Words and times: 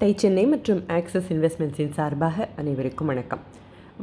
Tie 0.00 0.08
Chennai 0.20 0.42
மற்றும் 0.46 0.80
access 0.94 1.28
இன்வெஸ்ட்மெண்ட்ஸின் 1.32 1.92
சார்பாக 1.96 2.46
அனைவருக்கும் 2.60 3.10
வணக்கம். 3.10 3.42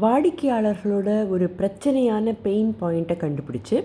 வாடிக்கையாளர்களோட 0.01 1.09
ஒரு 1.27 1.45
பிரச்சனையான 1.57 2.33
பெயின் 2.43 2.69
பாயிண்ட்டை 2.81 3.15
கண்டுபிடிச்சு 3.23 3.77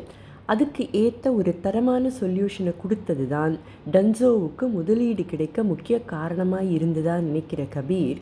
அதுக்கு 0.47 0.85
ஏற்ற 1.03 1.33
ஒரு 1.33 1.53
தரமான 1.65 2.11
சொல்யூஷனை 2.21 2.73
கொடுத்தது 2.83 3.27
தான் 3.29 3.55
டன்சோவுக்கு 3.95 4.67
முதலீடு 4.69 5.25
கிடைக்க 5.25 5.65
முக்கிய 5.65 5.99
காரணமாக 6.15 6.73
இருந்ததாக 6.77 7.21
நினைக்கிற 7.21 7.65
கபீர் 7.77 8.21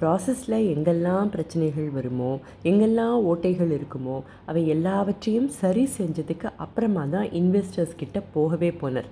ப்ராசஸில் 0.00 0.58
எங்கெல்லாம் 0.74 1.32
பிரச்சனைகள் 1.36 1.90
வருமோ 1.90 2.32
எங்கெல்லாம் 2.70 3.18
ஓட்டைகள் 3.30 3.74
இருக்குமோ 3.78 4.16
அவை 4.46 4.62
எல்லாவற்றையும் 4.68 5.50
சரி 5.60 5.84
செஞ்சதுக்கு 5.98 6.48
அப்புறமா 6.56 7.04
தான் 7.08 7.28
இன்வெஸ்டர்ஸ் 7.40 8.00
கிட்ட 8.02 8.20
போகவே 8.32 8.72
போனார். 8.82 9.10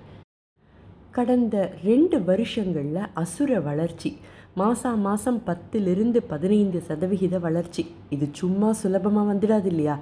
கடந்த 1.15 1.55
ரெண்டு 1.87 2.17
வருஷங்களில் 2.27 3.07
அசுர 3.21 3.59
வளர்ச்சி. 3.65 4.09
மாதம் 4.59 5.01
மாதம் 5.07 5.39
பத்திலிருந்து 5.47 6.19
பதினைந்து 6.31 6.79
சதவிகித 6.89 7.35
வளர்ச்சி. 7.45 7.83
இது 8.15 8.25
சும்மா 8.41 8.69
சுலபமாக 8.81 9.29
வந்துடாது 9.31 9.67
இல்லையா? 9.73 9.95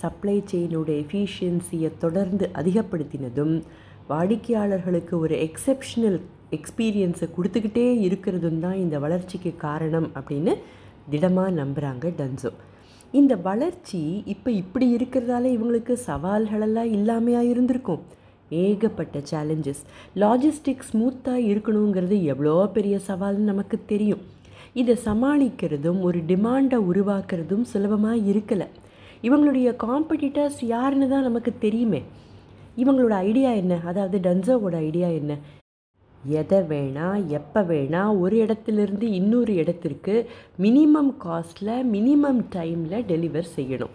சப்ளை 0.00 0.36
செயினோட 0.50 0.88
எஃபிஷியன்சியை 1.04 1.90
தொடர்ந்து 2.04 2.44
அதிகப்படுத்தினதும் 2.60 3.54
வாடிக்கையாளர்களுக்கு 4.10 5.14
ஒரு 5.24 5.36
எக்ஸெப்ஷனல் 5.46 6.18
எக்ஸ்பீரியன்ஸை 6.58 7.28
கொடுத்துக்கிட்டே 7.36 7.86
இருக்கிறதும் 8.08 8.60
தான் 8.66 8.78
இந்த 8.84 8.98
வளர்ச்சிக்கு 8.98 9.50
காரணம் 9.66 10.10
அப்படின்னு 10.18 10.52
திடமாக 11.10 11.56
நம்புகிறாங்க 11.60 12.06
டன்சோ. 12.20 12.52
இந்த 13.12 13.34
வளர்ச்சி 13.48 14.00
இப்போ 14.32 14.50
இப்படி 14.62 14.86
இருக்கிறதால 14.96 15.44
இவங்களுக்கு 15.56 15.94
சவால்களெல்லாம் 16.06 16.90
இல்லாமையாக 16.98 17.50
இருந்திருக்கும். 17.52 18.02
ஏகப்பட்ட 18.50 19.18
சேலஞ்சஸ் 19.30 19.82
லாஜிஸ்டிக் 20.16 20.86
ஸ்மூத்தாக 20.92 21.46
இருக்கணுங்கிறது 21.52 22.22
எவ்வளோ 22.22 22.66
பெரிய 22.66 22.98
சவால்னு 23.08 23.50
நமக்கு 23.52 23.78
தெரியும். 23.86 24.22
இதை 24.74 24.98
சமாளிக்கிறதும் 25.04 26.00
ஒரு 26.00 26.18
டிமாண்டை 26.18 26.78
உருவாக்குறதும் 26.90 27.62
சுலபமாக 27.62 28.16
இருக்கலை. 28.16 28.66
இவங்களுடைய 29.22 29.68
காம்படிட்டர்ஸ் 29.84 30.60
யாருன்னு 30.60 31.08
தான் 31.08 31.22
நமக்கு 31.22 31.52
தெரியுமே. 31.58 32.02
இவங்களோட 32.76 33.08
ஐடியா 33.08 33.50
என்ன? 33.50 33.80
அதாவது 33.84 34.18
டன்சோவோட 34.18 34.74
ஐடியா 34.74 35.08
என்ன? 35.08 35.36
எதை 36.24 36.58
வேணால் 36.58 37.26
எப்போ 37.26 37.62
வேணால் 37.62 38.18
ஒரு 38.18 38.46
இடத்துலேருந்து 38.46 39.02
இன்னொரு 39.02 39.54
இடத்திற்கு 39.54 40.28
மினிமம் 40.58 41.12
காஸ்ட்டில் 41.24 41.74
மினிமம் 41.94 42.40
டைமில் 42.54 43.04
டெலிவர் 43.08 43.46
செய்யணும். 43.56 43.94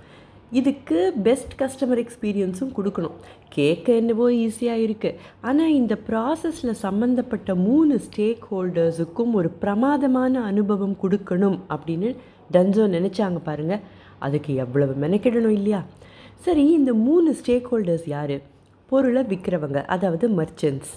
இதுக்கு 0.59 0.97
பெஸ்ட் 1.25 1.53
கஸ்டமர் 1.61 2.01
எக்ஸ்பீரியன்ஸும் 2.03 2.73
கொடுக்கணும். 2.77 3.15
கேட்க 3.55 3.87
என்னவோ 4.01 4.25
ஈஸியாக 4.45 4.83
இருக்குது 4.85 5.17
ஆனால் 5.49 5.73
இந்த 5.79 5.93
ப்ராசஸில் 6.07 6.79
சம்மந்தப்பட்ட 6.85 7.55
மூணு 7.67 7.95
ஸ்டேக் 8.05 8.43
ஹோல்டர்ஸுக்கும் 8.51 9.33
ஒரு 9.39 9.49
பிரமாதமான 9.63 10.43
அனுபவம் 10.51 10.95
கொடுக்கணும் 11.03 11.57
அப்படின்னு 11.75 12.11
டன்சோ 12.55 12.85
நினச்சாங்க 12.97 13.41
பாருங்கள் 13.49 13.83
அதுக்கு 14.27 14.51
எவ்வளவு 14.63 14.93
மெனக்கிடணும் 15.03 15.55
இல்லையா? 15.59 15.81
சரி 16.45 16.65
இந்த 16.79 16.93
மூணு 17.07 17.29
ஸ்டேக் 17.39 17.69
ஹோல்டர்ஸ் 17.71 18.07
யார்? 18.15 18.35
பொருளை 18.89 19.21
விற்கிறவங்க 19.31 19.79
அதாவது 19.95 20.25
மர்ச்சன்ட்ஸ் 20.39 20.93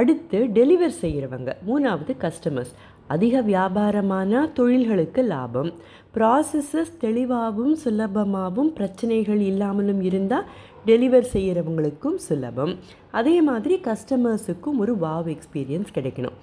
அடுத்து 0.00 0.38
டெலிவர் 0.56 0.94
செய்கிறவங்க 1.02 1.50
மூணாவது 1.68 2.12
கஸ்டமர்ஸ் 2.24 2.74
அதிக 3.14 3.40
வியாபாரமான 3.50 4.40
தொழில்களுக்கு 4.56 5.22
லாபம். 5.32 5.70
ப்ராசஸஸ் 6.14 6.92
தெளிவாகவும் 7.04 7.76
சுலபமாகவும் 7.84 8.70
பிரச்சனைகள் 8.78 9.40
இல்லாமலும் 9.50 10.02
இருந்தால் 10.08 10.46
டெலிவர் 10.86 11.26
செய்கிறவங்களுக்கும் 11.32 12.18
சுலபம். 12.28 12.72
அதே 13.10 13.36
மாதிரி 13.48 13.76
கஸ்டமர்ஸுக்கும் 13.88 14.78
ஒரு 14.78 14.94
வாவ் 15.04 15.28
எக்ஸ்பீரியன்ஸ் 15.34 15.94
கிடைக்கணும். 15.94 16.38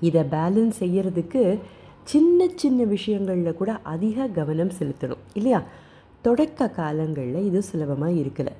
இதை 0.00 0.22
பேலன்ஸ் 0.30 0.78
செய்கிறதுக்கு 0.80 1.42
சின்ன 2.04 2.48
சின்ன 2.62 2.84
விஷயங்களில் 2.94 3.58
கூட 3.60 3.70
அதிக 3.94 4.26
கவனம் 4.38 4.74
செலுத்தணும் 4.78 5.22
இல்லையா? 5.34 5.62
தொடக்க 6.26 6.68
காலங்களில் 6.80 7.46
இது 7.48 7.62
சுலபமாக 7.62 8.20
இருக்கலை. 8.24 8.54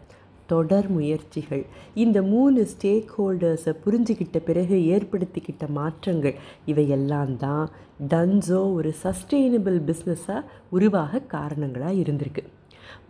தொடர் 0.53 0.89
முயற்சிகள். 0.97 1.65
இந்த 2.05 2.19
மூணு 2.33 2.61
ஸ்டேக் 2.73 3.11
ஹோல்டர்ஸை 3.17 3.73
புரிஞ்சுக்கிட்ட 3.85 4.39
பிறகு 4.49 4.77
ஏற்படுத்திக்கிட்ட 4.95 5.67
மாற்றங்கள் 5.79 6.37
இவையெல்லாம் 6.73 7.35
தான் 7.45 7.67
டன்சோ 8.13 8.63
ஒரு 8.79 8.93
சஸ்டெயினபிள் 9.05 9.79
பிஸ்னஸாக 9.91 10.49
உருவாக 10.77 11.23
காரணங்களாக 11.37 12.01
இருந்திருக்கு. 12.05 12.45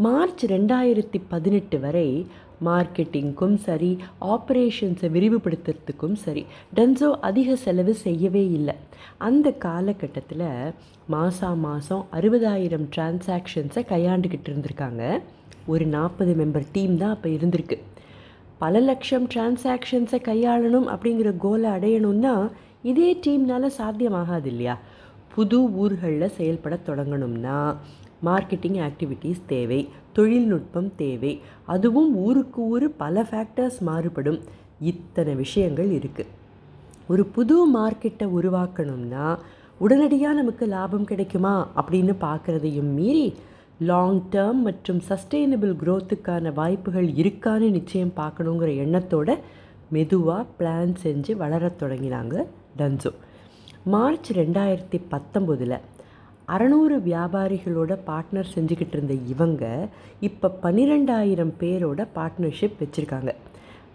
மார்ச் 0.04 0.42
ரெண்டாயிரத்தி 0.52 1.18
பதினெட்டு 1.32 1.76
வரை 1.84 2.08
மார்க்கெட்டிங்க்கும் 2.66 3.54
சரி 3.66 3.90
ஆப்ரேஷன்ஸை 4.34 5.08
விரிவுபடுத்துறதுக்கும் 5.14 6.16
சரி 6.24 6.42
டன்சோ 6.76 7.08
அதிக 7.28 7.56
செலவு 7.64 7.94
செய்யவே 8.04 8.42
இல்லை. 8.58 8.74
அந்த 9.28 9.48
காலகட்டத்தில் 9.64 10.48
மாதம் 11.14 11.62
மாதம் 11.66 12.04
அறுபதாயிரம் 12.18 12.86
டிரான்சாக்ஷன்ஸை 12.94 13.82
கையாண்டுக்கிட்டு 13.92 14.50
இருந்திருக்காங்க. 14.50 15.04
ஒரு 15.72 15.84
நாற்பது 15.94 16.32
மெம்பர் 16.40 16.66
டீம் 16.72 16.94
தான் 17.02 17.14
அப்போ 17.16 17.28
இருந்திருக்கு. 17.36 17.76
பல 18.62 18.80
லட்சம் 18.88 19.26
டிரான்சாக்ஷன்ஸை 19.34 20.18
கையாளணும் 20.28 20.88
அப்படிங்கிற 20.94 21.30
கோலை 21.44 21.68
அடையணும்னா 21.76 22.34
இதே 22.90 23.10
டீம்னால் 23.24 23.76
சாத்தியமாகாது 23.78 24.48
இல்லையா? 24.52 24.74
புது 25.34 25.58
ஊர்களில் 25.80 26.34
செயல்பட 26.38 26.74
தொடங்கணும்னா 26.88 27.58
மார்க்கெட்டிங் 28.28 28.78
ஆக்டிவிட்டீஸ் 28.86 29.42
தேவை 29.52 29.80
தொழில்நுட்பம் 30.16 30.90
தேவை. 31.02 31.32
அதுவும் 31.74 32.10
ஊருக்கு 32.24 32.60
ஊர் 32.72 32.86
பல 33.02 33.22
ஃபேக்டர்ஸ் 33.30 33.78
மாறுபடும். 33.88 34.40
இத்தனை 34.90 35.32
விஷயங்கள் 35.42 35.90
இருக்குது 35.98 36.30
ஒரு 37.12 37.22
புது 37.36 37.56
மார்க்கெட்டை 37.76 38.26
உருவாக்கணும்னா 38.38 39.26
உடனடியாக 39.84 40.38
நமக்கு 40.40 40.64
லாபம் 40.74 41.08
கிடைக்குமா 41.10 41.54
அப்படின்னு 41.80 42.14
பார்க்குறதையும் 42.26 42.90
மீறி 42.98 43.26
லாங் 43.88 44.22
டேர்ம் 44.30 44.60
மற்றும் 44.62 45.02
சஸ்டெயினபிள் 45.08 45.72
க்ரோத்துக்கான 45.82 46.52
வாய்ப்புகள் 46.54 47.06
இருக்கான்னு 47.06 47.70
நிச்சயம் 47.70 48.12
பார்க்கணுங்கிற 48.16 48.70
எண்ணத்தோட 48.82 49.38
மெதுவாக 49.90 50.44
பிளான் 50.58 50.94
செஞ்சு 51.02 51.32
வளரத் 51.32 51.82
தொடங்கினாங்க 51.82 52.44
டன்சோ. 52.78 53.12
மார்ச் 53.84 54.32
ரெண்டாயிரத்தி 54.32 55.00
பத்தொம்போதில் 55.10 55.78
அறநூறு 56.48 56.98
வியாபாரிகளோட 56.98 57.98
பார்ட்னர் 58.06 58.50
செஞ்சுக்கிட்டு 58.54 58.92
இருந்த 58.92 59.14
இவங்க 59.14 59.88
இப்போ 60.20 60.58
பன்னிரெண்டாயிரம் 60.62 61.54
பேரோட 61.60 62.06
பார்ட்னர்ஷிப் 62.14 62.78
வச்சுருக்காங்க. 62.82 63.34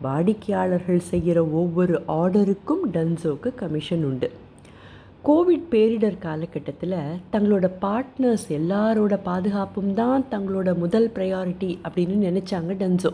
வாடிக்கையாளர்கள் 0.01 0.99
செய்கிற 0.99 1.45
ஒவ்வொரு 1.45 2.01
ஆர்டருக்கும் 2.07 2.83
டன்சோக்கு 2.93 3.55
கமிஷன் 3.55 4.03
உண்டு. 4.03 4.31
கோவிட் 5.27 5.63
பேரிடர் 5.71 6.17
காலகட்டத்தில் 6.23 6.91
தங்களோட 7.33 7.67
பார்ட்னர்ஸ் 7.83 8.43
எல்லாரோட 8.57 9.15
பாதுகாப்பும் 9.27 9.93
தான் 9.99 10.25
தங்களோட 10.33 10.69
முதல் 10.81 11.07
ப்ரையாரிட்டி 11.15 11.69
அப்படின்னு 11.85 12.17
நினச்சாங்க 12.25 12.73
டன்சோ. 12.81 13.11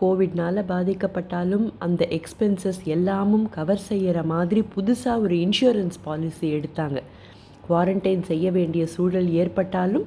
கோவிட்னால் 0.00 0.62
பாதிக்கப்பட்டாலும் 0.72 1.64
அந்த 1.86 2.08
எக்ஸ்பென்சஸ் 2.18 2.82
எல்லாமும் 2.96 3.46
கவர் 3.56 3.82
செய்கிற 3.86 4.26
மாதிரி 4.32 4.62
புதுசாக 4.74 5.24
ஒரு 5.24 5.36
இன்சூரன்ஸ் 5.44 5.98
பாலிசி 6.08 6.50
எடுத்தாங்க. 6.58 7.00
குவாரண்டைன் 7.68 8.26
செய்ய 8.32 8.50
வேண்டிய 8.58 8.84
சூழல் 8.96 9.32
ஏற்பட்டாலும் 9.44 10.06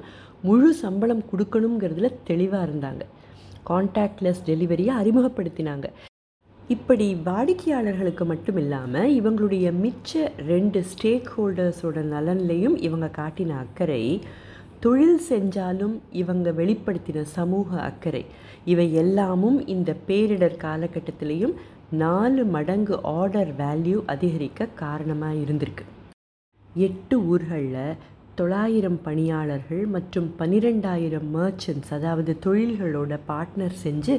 முழு 0.49 0.71
சம்பளம் 0.83 1.25
கொடுக்கணுங்கிறதுல 1.33 2.13
தெளிவாக 2.31 2.67
இருந்தாங்க. 2.69 3.03
கான்டாக்ட்லெஸ் 3.71 4.47
டெலிவரியை 4.51 4.95
அறிமுகப்படுத்தினாங்க. 5.01 5.87
இப்படி 6.71 7.05
வாடிக்கையாளர்களுக்கு 7.25 8.23
மட்டும் 8.25 8.57
இல்லாமல் 8.57 9.13
இவங்களுடைய 9.19 9.67
மிச்ச 9.83 10.11
ரெண்டு 10.49 10.79
ஸ்டேக் 10.91 11.29
ஹோல்டர்ஸோட 11.35 12.01
நலன்லையும் 12.13 12.75
இவங்க 12.87 13.07
காட்டின 13.17 13.55
அக்கறை 13.63 14.03
தொழில் 14.79 15.21
செஞ்சாலும் 15.29 15.95
இவங்க 16.21 16.51
வெளிப்படுத்தின 16.51 17.23
சமூக 17.37 17.69
அக்கறை. 17.81 18.21
இவை 18.65 18.87
எல்லாமும் 18.93 19.57
இந்த 19.67 19.91
பேரிடர் 20.07 20.57
காலகட்டத்திலையும் 20.63 21.55
நாலு 22.03 22.43
மடங்கு 22.55 22.97
ஆர்டர் 23.17 23.51
வேல்யூ 23.57 23.97
அதிகரிக்க 24.13 24.69
காரணமாக 24.83 25.41
இருந்திருக்கு. 25.43 25.85
எட்டு 26.85 27.15
ஊர்களில் 27.31 27.97
தொள்ளாயிரம் 28.35 28.99
பணியாளர்கள் 29.07 29.83
மற்றும் 29.95 30.29
பன்னிரெண்டாயிரம் 30.39 31.27
மர்ச்சன்ட்ஸ் 31.37 31.93
அதாவது 31.97 32.33
தொழில்களோட 32.45 33.13
பார்ட்னர் 33.27 33.77
செஞ்சு 33.83 34.15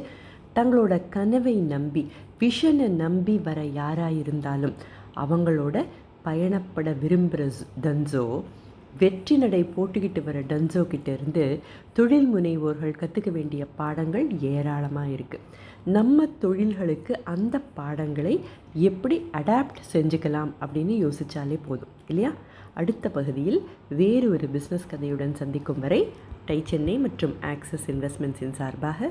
தங்களோட 0.54 1.02
கனவை 1.10 1.54
நம்பி 1.54 2.10
விஷனை 2.40 2.88
நம்பி 2.88 3.38
வர 3.38 3.64
யாராக 3.64 4.12
இருந்தாலும் 4.12 4.75
அவங்களோட 5.16 5.84
பயணப்பட 6.25 6.96
விரும்புகிற 7.02 7.50
டன்சோ 7.82 8.43
வெற்றி 8.99 9.37
நடை 9.37 9.64
போட்டுக்கிட்டு 9.64 10.25
வர 10.25 10.40
டன்சோ 10.40 10.82
கிட்டேருந்து 10.82 11.60
தொழில் 11.93 12.34
முனைவோர்கள் 12.34 12.96
கற்றுக்க 12.96 13.31
வேண்டிய 13.31 13.66
பாடங்கள் 13.76 14.31
ஏராளமாக 14.40 15.08
இருக்குது 15.08 15.40
நம்ம 15.84 16.26
தொழில்களுக்கு 16.40 17.25
அந்த 17.25 17.58
பாடங்களை 17.75 18.40
எப்படி 18.72 19.26
அடாப்ட் 19.32 19.81
செஞ்சுக்கலாம் 19.93 20.52
அப்படின்னு 20.60 21.08
யோசித்தாலே 21.08 21.58
போதும் 21.66 21.88
இல்லையா? 22.08 22.32
அடுத்த 22.75 23.08
பகுதியில் 23.08 23.60
வேறு 23.88 24.31
ஒரு 24.31 24.49
பிஸ்னஸ் 24.52 24.90
கதையுடன் 24.90 25.32
சந்திக்கும் 25.32 25.78
வரை 25.78 26.08
டை 26.46 26.62
சென்னை 26.64 26.99
மற்றும் 26.99 27.34
ஆக்சிஸ் 27.40 27.90
இன்வெஸ்ட்மெண்ட்ஸின் 27.90 28.52
சார்பாக 28.52 29.10